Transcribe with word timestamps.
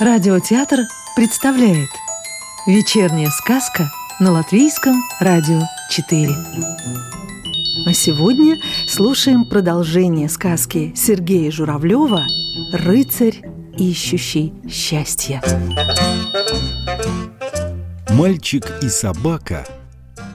Радиотеатр 0.00 0.86
представляет 1.16 1.88
Вечерняя 2.68 3.30
сказка 3.30 3.90
на 4.20 4.30
Латвийском 4.30 5.02
радио 5.18 5.60
4 5.90 6.28
А 7.84 7.92
сегодня 7.92 8.60
слушаем 8.86 9.44
продолжение 9.44 10.28
сказки 10.28 10.92
Сергея 10.94 11.50
Журавлева 11.50 12.22
«Рыцарь, 12.74 13.42
ищущий 13.76 14.52
счастье» 14.70 15.42
Мальчик 18.10 18.70
и 18.80 18.88
собака, 18.88 19.66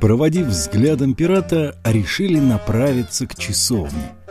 проводив 0.02 0.48
взглядом 0.48 1.14
пирата, 1.14 1.77
решили 1.86 2.38
направиться 2.38 3.27
к 3.27 3.36
часовне– 3.36 4.12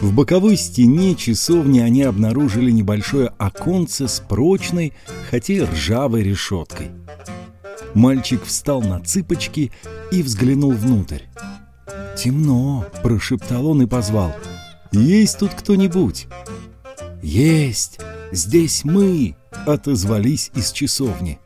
в 0.00 0.12
боковой 0.12 0.56
стене 0.56 1.16
часовни 1.16 1.80
они 1.80 2.02
обнаружили 2.02 2.70
небольшое 2.70 3.32
оконце 3.38 4.06
с 4.06 4.20
прочной, 4.20 4.92
хотя 5.30 5.54
и 5.54 5.60
ржавой 5.62 6.22
решеткой. 6.22 6.90
Мальчик 7.94 8.44
встал 8.44 8.80
на 8.80 9.00
цыпочки 9.00 9.72
и 10.12 10.22
взглянул 10.22 10.72
внутрь. 10.72 11.22
«Темно»,— 12.16 12.86
прошептал 13.02 13.66
он 13.66 13.82
и 13.82 13.86
позвал. 13.86 14.32
«Есть 14.92 15.38
тут 15.38 15.54
кто-нибудь?» 15.54 16.28
«Есть! 17.22 17.98
Здесь 18.30 18.84
мы!»— 18.84 19.36
отозвались 19.66 20.50
из 20.54 20.70
часовни. 20.70 21.40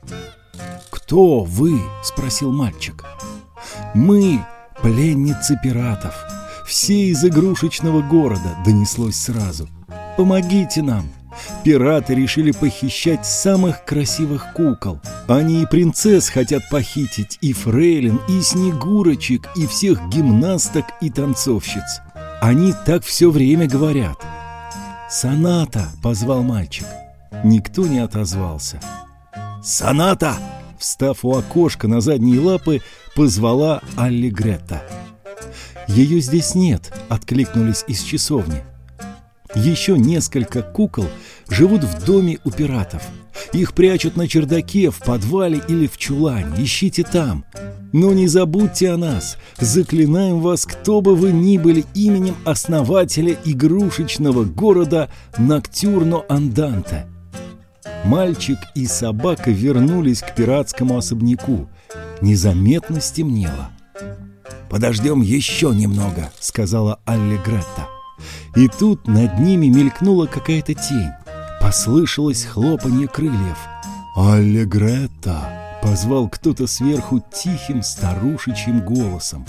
«Кто 0.90 1.40
вы?»— 1.40 1.80
спросил 2.02 2.52
мальчик. 2.52 3.04
«Мы— 3.94 4.44
пленницы 4.82 5.58
пиратов», 5.62 6.14
все 6.66 7.08
из 7.08 7.24
игрушечного 7.24 8.02
города 8.02 8.56
донеслось 8.64 9.16
сразу. 9.16 9.68
«Помогите 10.16 10.82
нам!» 10.82 11.08
Пираты 11.64 12.14
решили 12.14 12.50
похищать 12.52 13.26
самых 13.26 13.84
красивых 13.84 14.52
кукол. 14.52 15.00
Они 15.28 15.62
и 15.62 15.66
принцесс 15.66 16.28
хотят 16.28 16.68
похитить, 16.70 17.38
и 17.40 17.52
фрейлин, 17.52 18.20
и 18.28 18.40
снегурочек, 18.42 19.48
и 19.56 19.66
всех 19.66 20.08
гимнасток 20.08 20.86
и 21.00 21.10
танцовщиц. 21.10 22.00
Они 22.40 22.74
так 22.86 23.04
все 23.04 23.30
время 23.30 23.68
говорят. 23.68 24.18
«Соната!»— 25.08 25.88
позвал 26.02 26.42
мальчик. 26.42 26.86
Никто 27.44 27.86
не 27.86 27.98
отозвался. 27.98 28.80
«Соната!»— 29.62 30.36
встав 30.78 31.24
у 31.24 31.36
окошка 31.36 31.86
на 31.86 32.00
задние 32.00 32.40
лапы, 32.40 32.80
позвала 33.14 33.80
Алли 33.96 34.28
Гретта. 34.28 34.82
«Ее 35.88 36.20
здесь 36.20 36.54
нет»,— 36.54 36.92
откликнулись 37.08 37.84
из 37.86 38.02
часовни. 38.02 38.62
Еще 39.54 39.98
несколько 39.98 40.62
кукол 40.62 41.06
живут 41.48 41.84
в 41.84 42.04
доме 42.04 42.38
у 42.44 42.50
пиратов. 42.50 43.02
Их 43.52 43.74
прячут 43.74 44.16
на 44.16 44.26
чердаке, 44.26 44.90
в 44.90 44.98
подвале 44.98 45.60
или 45.68 45.86
в 45.86 45.98
чулане. 45.98 46.64
Ищите 46.64 47.02
там. 47.02 47.44
Но 47.92 48.12
не 48.12 48.28
забудьте 48.28 48.90
о 48.90 48.96
нас. 48.96 49.36
Заклинаем 49.58 50.40
вас, 50.40 50.64
кто 50.64 51.02
бы 51.02 51.14
вы 51.14 51.32
ни 51.32 51.58
были, 51.58 51.84
именем 51.94 52.36
основателя 52.44 53.36
игрушечного 53.44 54.44
города 54.44 55.10
Ноктюрно-Анданте. 55.36 57.06
Мальчик 58.04 58.58
и 58.74 58.86
собака 58.86 59.50
вернулись 59.50 60.20
к 60.20 60.34
пиратскому 60.34 60.96
особняку. 60.96 61.68
Незаметно 62.22 63.00
стемнело. 63.02 63.70
«Подождем 64.72 65.20
еще 65.20 65.74
немного»,— 65.74 66.32
сказала 66.40 66.98
Алли 67.06 67.36
Гретта. 67.44 67.90
И 68.56 68.68
тут 68.68 69.06
над 69.06 69.38
ними 69.38 69.66
мелькнула 69.66 70.24
какая-то 70.24 70.72
тень. 70.72 71.10
Послышалось 71.60 72.44
хлопанье 72.46 73.06
крыльев. 73.06 73.58
«Алли 74.16 74.64
Гретта!»— 74.64 75.78
позвал 75.82 76.26
кто-то 76.26 76.66
сверху 76.66 77.22
тихим 77.34 77.82
старушечьим 77.82 78.80
голосом. 78.80 79.44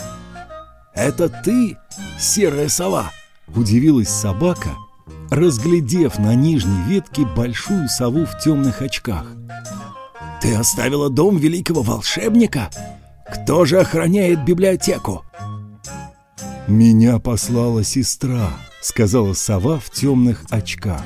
«Это 0.94 1.29
ты, 1.29 1.78
серая 2.19 2.67
сова?»— 2.67 3.09
удивилась 3.56 4.09
собака, 4.09 4.72
разглядев 5.31 6.19
на 6.19 6.35
нижней 6.35 6.83
ветке 6.89 7.25
большую 7.25 7.88
сову 7.88 8.25
в 8.25 8.39
темных 8.39 8.81
очках. 8.81 9.25
«Ты 10.41 10.53
оставила 10.53 11.09
дом 11.09 11.38
великого 11.38 11.81
волшебника?» 11.81 12.69
Кто 13.33 13.66
же 13.66 13.79
охраняет 13.79 14.45
библиотеку?» 14.45 15.25
«Меня 16.67 17.17
послала 17.19 17.83
сестра»,— 17.83 18.49
сказала 18.81 19.33
сова 19.33 19.79
в 19.79 19.89
темных 19.89 20.45
очках. 20.49 21.01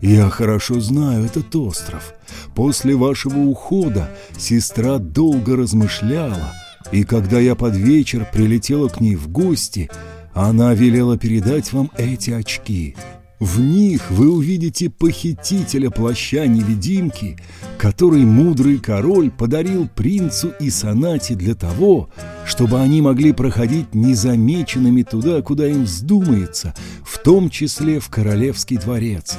«Я 0.00 0.28
хорошо 0.30 0.80
знаю 0.80 1.24
этот 1.24 1.54
остров. 1.54 2.12
После 2.54 2.96
вашего 2.96 3.38
ухода 3.38 4.10
сестра 4.36 4.98
долго 4.98 5.56
размышляла, 5.56 6.52
и 6.92 7.04
когда 7.04 7.38
я 7.38 7.54
под 7.54 7.76
вечер 7.76 8.28
прилетела 8.30 8.88
к 8.88 9.00
ней 9.00 9.14
в 9.14 9.28
гости, 9.28 9.90
она 10.34 10.74
велела 10.74 11.16
передать 11.16 11.72
вам 11.72 11.90
эти 11.96 12.32
очки. 12.32 12.96
В 13.40 13.60
них 13.60 14.10
вы 14.10 14.32
увидите 14.32 14.88
похитителя 14.88 15.90
плаща-невидимки, 15.90 17.36
который 17.78 18.24
мудрый 18.24 18.78
король 18.78 19.30
подарил 19.30 19.88
принцу 19.88 20.52
и 20.60 20.70
сонате 20.70 21.34
для 21.34 21.54
того, 21.54 22.10
чтобы 22.46 22.80
они 22.80 23.02
могли 23.02 23.32
проходить 23.32 23.94
незамеченными 23.94 25.02
туда, 25.02 25.42
куда 25.42 25.66
им 25.66 25.84
вздумается, 25.84 26.74
в 27.04 27.18
том 27.18 27.50
числе 27.50 27.98
в 27.98 28.08
королевский 28.08 28.76
дворец. 28.76 29.36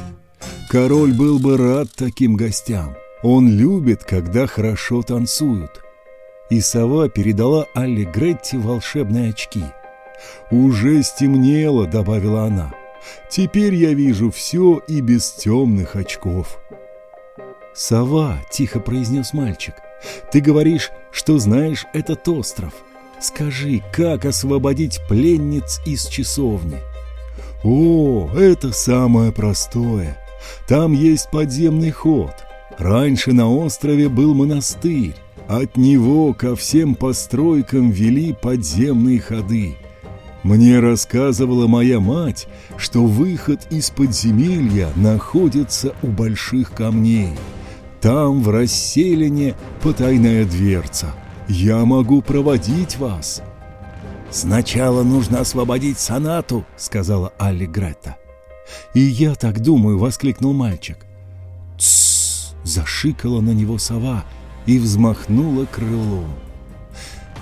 Король 0.70 1.14
был 1.14 1.40
бы 1.40 1.58
рад 1.58 1.88
таким 1.96 2.36
гостям. 2.36 2.96
Он 3.24 3.50
любит, 3.50 4.04
когда 4.04 4.46
хорошо 4.46 5.04
танцуют. 5.04 5.82
И 6.50 6.60
сова 6.60 7.08
передала 7.08 7.66
Алле 7.74 8.04
Гретти 8.04 8.58
волшебные 8.58 9.30
очки. 9.30 9.64
«Уже 10.52 11.02
стемнело»,— 11.02 11.88
добавила 11.92 12.44
она. 12.44 12.74
Теперь 13.30 13.76
я 13.76 13.94
вижу 13.94 14.32
все 14.32 14.82
и 14.88 15.02
без 15.02 15.32
темных 15.32 15.96
очков. 15.96 16.60
«Сова»,— 17.74 18.40
тихо 18.52 18.80
произнес 18.80 19.34
мальчик,— 19.34 19.76
«ты 20.32 20.40
говоришь, 20.40 20.92
что 21.12 21.38
знаешь 21.40 21.86
этот 21.94 22.28
остров. 22.30 22.74
Скажи, 23.20 23.84
как 23.92 24.26
освободить 24.26 25.02
пленниц 25.10 25.82
из 25.86 26.08
часовни?» 26.08 26.78
«О, 27.64 28.30
это 28.36 28.72
самое 28.72 29.32
простое. 29.32 30.18
Там 30.68 30.94
есть 30.94 31.30
подземный 31.32 31.92
ход. 31.92 32.34
Раньше 32.78 33.34
на 33.34 33.50
острове 33.50 34.10
был 34.10 34.34
монастырь. 34.34 35.16
От 35.48 35.78
него 35.78 36.34
ко 36.34 36.56
всем 36.56 36.96
постройкам 36.96 37.92
вели 37.92 38.34
подземные 38.34 39.20
ходы. 39.20 39.76
Мне 40.46 40.80
рассказывала 40.80 41.66
моя 41.66 42.00
мать, 42.00 42.48
что 42.78 43.04
выход 43.04 43.66
из 43.72 43.90
подземелья 43.90 44.90
находится 44.96 45.96
у 46.04 46.08
больших 46.10 46.72
камней. 46.72 47.32
Там 48.00 48.44
в 48.44 48.50
расселине 48.52 49.56
потайная 49.82 50.46
дверца. 50.46 51.16
Я 51.48 51.84
могу 51.86 52.22
проводить 52.22 53.00
вас. 53.00 53.42
«Сначала 54.30 55.02
нужно 55.02 55.40
освободить 55.40 55.98
сонату»,— 55.98 56.64
сказала 56.78 57.34
Алли 57.42 57.66
Гретта. 57.66 58.16
«И 58.94 59.00
я 59.00 59.34
так 59.34 59.62
думаю»,— 59.62 59.98
воскликнул 60.00 60.54
мальчик. 60.54 61.08
«Тссс!»— 61.80 62.54
зашикала 62.64 63.42
на 63.42 63.50
него 63.50 63.80
сова 63.80 64.24
и 64.68 64.78
взмахнула 64.78 65.66
крылом. 65.66 66.45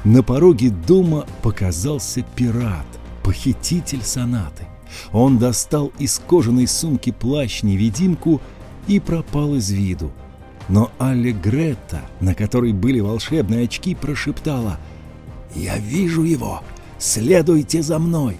На 0.03 0.21
пороге 0.21 0.69
дома 0.69 1.25
показался 1.41 2.25
пират, 2.35 2.85
похититель 3.23 4.03
сонаты. 4.03 4.67
Он 5.11 5.37
достал 5.37 5.91
из 5.97 6.19
кожаной 6.19 6.67
сумки 6.67 7.11
плащ-невидимку 7.11 8.41
и 8.87 8.99
пропал 8.99 9.55
из 9.55 9.71
виду. 9.71 10.11
Но 10.67 10.91
Алле 10.97 11.31
Гретта, 11.31 12.01
на 12.19 12.35
которой 12.35 12.73
были 12.73 12.99
волшебные 12.99 13.65
очки, 13.65 13.95
прошептала 13.95 14.77
«Я 15.55 15.77
вижу 15.77 16.23
его! 16.23 16.61
Следуйте 16.99 17.81
за 17.81 17.99
мной!» 17.99 18.37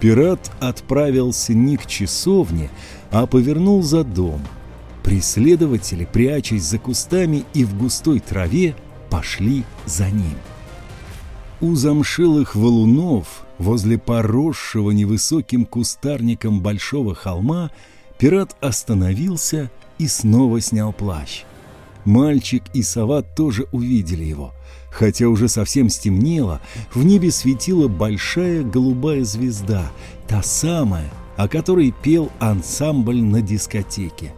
Пират 0.00 0.50
отправился 0.60 1.54
не 1.54 1.76
к 1.76 1.86
часовне, 1.86 2.70
а 3.10 3.26
повернул 3.26 3.82
за 3.82 4.04
дом. 4.04 4.40
Преследователи, 5.02 6.04
прячась 6.10 6.64
за 6.64 6.78
кустами 6.78 7.44
и 7.54 7.64
в 7.64 7.76
густой 7.76 8.20
траве, 8.20 8.74
пошли 9.10 9.64
за 9.86 10.10
ним. 10.10 10.36
У 11.60 11.74
замшилых 11.74 12.54
валунов, 12.54 13.44
возле 13.58 13.98
поросшего 13.98 14.90
невысоким 14.90 15.64
кустарником 15.64 16.60
большого 16.60 17.14
холма, 17.14 17.70
пират 18.18 18.56
остановился 18.60 19.70
и 19.98 20.08
снова 20.08 20.60
снял 20.60 20.92
плащ. 20.92 21.44
Мальчик 22.04 22.62
и 22.74 22.82
сова 22.82 23.22
тоже 23.22 23.66
увидели 23.72 24.24
его. 24.24 24.52
Хотя 24.90 25.26
уже 25.28 25.48
совсем 25.48 25.88
стемнело, 25.88 26.60
в 26.92 27.04
небе 27.04 27.30
светила 27.30 27.88
большая 27.88 28.62
голубая 28.62 29.24
звезда, 29.24 29.90
та 30.28 30.42
самая, 30.42 31.10
о 31.36 31.48
которой 31.48 31.92
пел 32.02 32.30
ансамбль 32.38 33.20
на 33.20 33.42
дискотеке. 33.42 34.32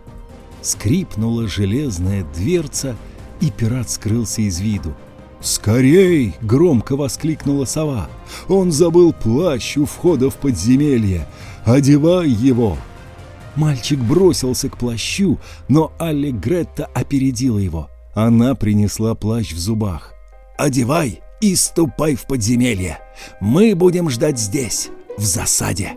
скрипнула 0.63 1.47
железная 1.47 2.25
дверца, 2.35 2.97
и 3.41 3.51
пират 3.51 3.91
скрылся 3.91 4.43
из 4.43 4.61
виду. 4.61 4.95
«Скорей!»— 5.41 6.35
громко 6.41 6.97
воскликнула 6.97 7.67
сова. 7.67 8.09
«Он 8.49 8.73
забыл 8.73 9.13
плащ 9.13 9.77
у 9.77 9.85
входа 9.85 10.31
в 10.31 10.37
подземелье. 10.37 11.27
Одевай 11.65 12.29
его!» 12.29 12.77
Мальчик 13.55 13.99
бросился 13.99 14.69
к 14.69 14.77
плащу, 14.77 15.39
но 15.69 15.93
Алли 16.01 16.31
Гретта 16.31 16.87
опередила 16.95 17.59
его. 17.59 17.89
Она 18.15 18.55
принесла 18.55 19.15
плащ 19.15 19.53
в 19.53 19.59
зубах. 19.59 20.13
«Одевай 20.59 21.21
и 21.41 21.55
ступай 21.55 22.15
в 22.15 22.27
подземелье. 22.27 22.99
Мы 23.41 23.75
будем 23.75 24.11
ждать 24.11 24.39
здесь, 24.39 24.89
в 25.17 25.23
засаде». 25.23 25.97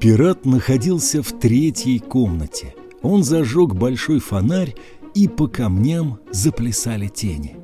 Пират 0.00 0.44
находился 0.44 1.22
в 1.24 1.32
третьей 1.38 1.98
комнате. 1.98 2.74
Он 3.02 3.22
зажег 3.22 3.74
большой 3.74 4.18
фонарь, 4.18 4.74
и 5.14 5.26
по 5.26 5.48
камням 5.48 6.20
заплясали 6.30 7.08
тени. 7.08 7.56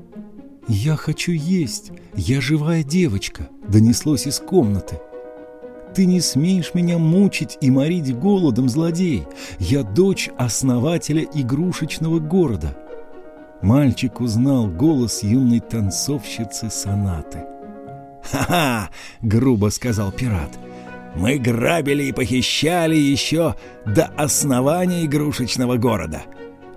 «Я 0.67 0.97
хочу 0.97 1.33
есть! 1.33 1.93
Я 2.15 2.41
живая 2.41 2.83
девочка!»— 2.83 3.49
донеслось 3.69 4.27
из 4.27 4.39
комнаты. 4.39 4.99
«Ты 5.95 6.07
не 6.07 6.21
смеешь 6.21 6.75
меня 6.75 6.99
мучить 6.99 7.59
и 7.61 7.71
морить 7.71 8.17
голодом, 8.19 8.69
злодей! 8.69 9.25
Я 9.59 9.83
дочь 9.83 10.31
основателя 10.39 11.23
игрушечного 11.35 12.19
города!» 12.19 12.77
Мальчик 13.63 14.21
узнал 14.21 14.67
голос 14.67 15.23
юной 15.23 15.61
танцовщицы 15.61 16.71
сонаты. 16.71 17.45
«Ха-ха!»— 18.23 18.91
грубо 19.23 19.69
сказал 19.69 20.11
пират. 20.11 20.59
Мы 21.15 21.39
грабили 21.39 22.05
и 22.05 22.13
похищали 22.13 22.97
еще 22.97 23.55
до 23.87 24.07
основания 24.17 25.05
игрушечного 25.05 25.77
города. 25.77 26.23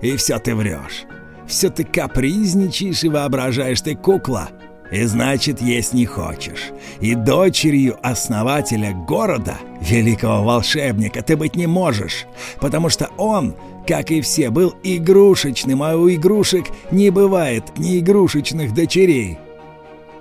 И 0.01 0.15
все 0.15 0.37
ты 0.37 0.55
врешь. 0.55 1.05
Все 1.47 1.69
ты 1.69 1.83
капризничаешь 1.83 3.03
и 3.03 3.09
воображаешь 3.09 3.81
ты 3.81 3.95
кукла. 3.95 4.49
И 4.91 5.03
значит, 5.03 5.61
есть 5.61 5.93
не 5.93 6.05
хочешь. 6.05 6.71
И 7.01 7.15
дочерью 7.15 7.97
основателя 8.03 8.93
города, 8.93 9.57
великого 9.81 10.43
волшебника, 10.43 11.21
ты 11.21 11.35
быть 11.35 11.55
не 11.55 11.67
можешь, 11.67 12.25
потому 12.61 12.89
что 12.89 13.09
он, 13.17 13.55
как 13.85 14.11
и 14.11 14.21
все, 14.21 14.49
был 14.49 14.75
игрушечным, 14.83 15.83
а 15.83 15.95
у 15.95 16.09
игрушек 16.09 16.67
не 16.91 17.09
бывает 17.09 17.63
ни 17.77 17.99
игрушечных 17.99 18.73
дочерей. 18.73 19.39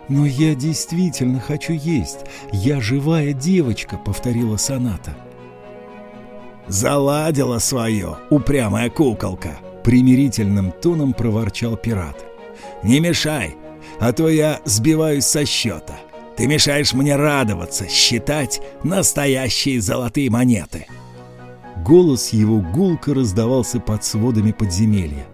«Но 0.08 0.24
я 0.24 0.54
действительно 0.54 1.40
хочу 1.40 1.72
есть. 1.72 2.20
Я 2.52 2.80
живая 2.80 3.32
девочка»,— 3.32 3.98
повторила 4.04 4.56
Соната. 4.56 5.16
«Заладила 6.68 7.58
свое, 7.58 8.16
упрямая 8.30 8.88
куколка»,— 8.88 9.58
примирительным 9.84 10.72
тоном 10.72 11.12
проворчал 11.12 11.76
пират. 11.76 12.24
«Не 12.82 13.00
мешай, 13.00 13.56
а 13.98 14.12
то 14.12 14.28
я 14.28 14.60
сбиваюсь 14.64 15.26
со 15.26 15.44
счета. 15.44 15.98
Ты 16.36 16.46
мешаешь 16.46 16.92
мне 16.92 17.16
радоваться, 17.16 17.88
считать 17.88 18.60
настоящие 18.84 19.80
золотые 19.80 20.30
монеты». 20.30 20.86
Голос 21.84 22.30
его 22.30 22.58
гулко 22.60 23.14
раздавался 23.14 23.80
под 23.80 24.04
сводами 24.04 24.52
подземелья. 24.52 25.26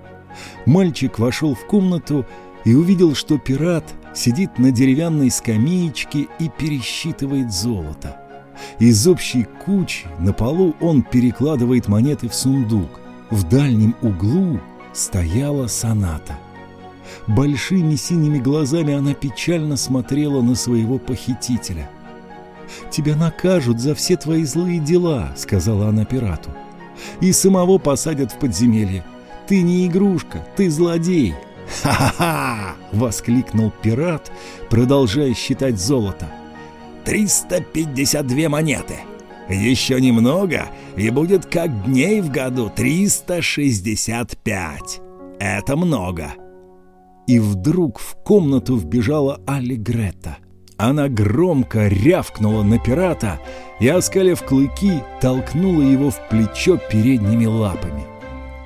Мальчик 0.66 1.18
вошел 1.18 1.54
в 1.54 1.66
комнату 1.66 2.26
и 2.64 2.74
увидел, 2.74 3.14
что 3.14 3.38
пират 3.38 3.84
сидит 4.14 4.58
на 4.58 4.70
деревянной 4.70 5.30
скамеечке 5.30 6.28
и 6.38 6.48
пересчитывает 6.48 7.52
золото. 7.52 8.18
Из 8.78 9.06
общей 9.06 9.46
кучи 9.64 10.06
на 10.18 10.32
полу 10.32 10.74
он 10.80 11.02
перекладывает 11.02 11.88
монеты 11.88 12.28
в 12.28 12.34
сундук. 12.34 13.00
В 13.30 13.48
дальнем 13.48 13.96
углу 14.02 14.60
стояла 14.92 15.66
соната. 15.66 16.38
Большими 17.26 17.94
синими 17.94 18.38
глазами 18.38 18.94
она 18.94 19.14
печально 19.14 19.76
смотрела 19.76 20.42
на 20.42 20.54
своего 20.54 20.98
похитителя. 20.98 21.90
«Тебя 22.90 23.16
накажут 23.16 23.80
за 23.80 23.94
все 23.94 24.16
твои 24.16 24.44
злые 24.44 24.78
дела»,— 24.78 25.32
сказала 25.36 25.88
она 25.88 26.04
пирату. 26.04 26.50
«И 27.20 27.32
самого 27.32 27.78
посадят 27.78 28.32
в 28.32 28.38
подземелье. 28.38 29.04
Ты 29.46 29.62
не 29.62 29.86
игрушка, 29.86 30.46
ты 30.56 30.70
злодей, 30.70 31.34
«Ха-ха-ха!»— 31.82 32.74
воскликнул 32.92 33.72
пират, 33.82 34.30
продолжая 34.68 35.34
считать 35.34 35.80
золото. 35.80 36.26
«Триста 37.04 37.60
пятьдесят 37.60 38.26
две 38.26 38.48
монеты! 38.48 38.96
Еще 39.48 40.00
немного, 40.00 40.66
и 40.96 41.10
будет 41.10 41.46
как 41.46 41.84
дней 41.84 42.20
в 42.20 42.30
году 42.30 42.70
триста 42.74 43.42
шестьдесят 43.42 44.36
пять! 44.38 45.00
Это 45.40 45.76
много!» 45.76 46.34
И 47.26 47.38
вдруг 47.38 47.98
в 47.98 48.16
комнату 48.22 48.76
вбежала 48.76 49.40
Али 49.46 49.76
Грета. 49.76 50.38
Она 50.76 51.08
громко 51.08 51.86
рявкнула 51.86 52.62
на 52.62 52.78
пирата 52.78 53.40
и, 53.78 53.88
оскалив 53.88 54.42
клыки, 54.42 55.02
толкнула 55.20 55.82
его 55.82 56.10
в 56.10 56.28
плечо 56.28 56.76
передними 56.90 57.46
лапами. 57.46 58.11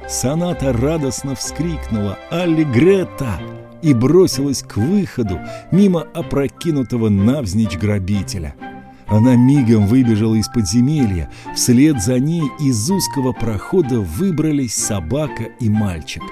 Соната 0.08 0.72
радостно 0.72 1.34
вскрикнула 1.34 2.16
«Аллегрета!» 2.30 3.40
и 3.82 3.92
бросилась 3.92 4.62
к 4.62 4.76
выходу 4.76 5.40
мимо 5.72 6.06
опрокинутого 6.14 7.08
навзничь 7.08 7.76
грабителя. 7.76 8.54
Она 9.08 9.34
мигом 9.34 9.86
выбежала 9.86 10.36
из 10.36 10.48
подземелья, 10.48 11.30
вслед 11.54 12.00
за 12.00 12.18
ней 12.20 12.42
из 12.60 12.88
узкого 12.90 13.32
прохода 13.32 14.00
выбрались 14.00 14.74
собака 14.74 15.44
и 15.60 15.68
мальчик. 15.68 16.22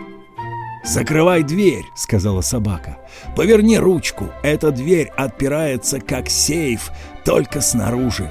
«Закрывай 0.85 1.43
дверь!»— 1.43 1.85
сказала 1.97 2.43
собака. 2.43 2.99
«Поверни 3.37 3.79
ручку, 3.79 4.27
эта 4.43 4.71
дверь 4.71 5.11
отпирается 5.17 5.99
как 5.99 6.29
сейф, 6.29 6.91
только 7.25 7.61
снаружи». 7.61 8.31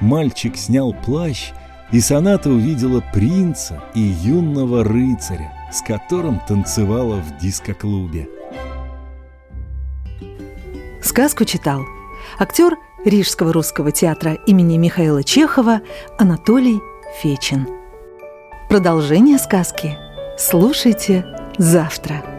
Мальчик 0.00 0.56
снял 0.56 0.92
плащ 0.92 1.52
и 1.92 2.00
Соната 2.00 2.50
увидела 2.50 3.02
принца 3.12 3.82
и 3.94 4.00
юного 4.00 4.84
рыцаря, 4.84 5.52
с 5.72 5.82
которым 5.82 6.40
танцевала 6.46 7.16
в 7.16 7.38
дискоклубе. 7.38 8.28
Сказку 11.02 11.44
читал 11.44 11.82
актер 12.38 12.76
Рижского 13.04 13.52
русского 13.52 13.92
театра 13.92 14.34
имени 14.46 14.76
Михаила 14.76 15.22
Чехова 15.22 15.80
Анатолий 16.18 16.80
Фечин. 17.22 17.68
Продолжение 18.68 19.38
сказки 19.38 19.96
слушайте 20.36 21.24
завтра. 21.56 22.37